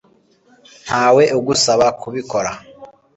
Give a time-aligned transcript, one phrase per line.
[0.85, 2.51] ntawe ugusaba kubikora